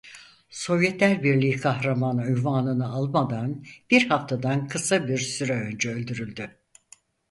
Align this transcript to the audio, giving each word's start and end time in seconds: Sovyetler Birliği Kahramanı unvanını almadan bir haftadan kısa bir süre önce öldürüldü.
Sovyetler 0.49 1.23
Birliği 1.23 1.57
Kahramanı 1.57 2.21
unvanını 2.21 2.87
almadan 2.93 3.65
bir 3.89 4.09
haftadan 4.09 4.67
kısa 4.67 5.07
bir 5.07 5.17
süre 5.17 5.53
önce 5.53 5.89
öldürüldü. 5.91 6.57